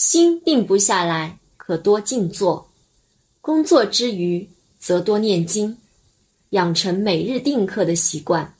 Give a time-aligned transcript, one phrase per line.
[0.00, 2.66] 心定不下来可多静坐。
[3.42, 5.76] 工作之余则多念经
[6.50, 8.54] 养成每日定课的习惯。